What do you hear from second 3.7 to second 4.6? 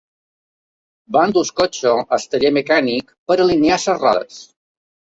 les rodes.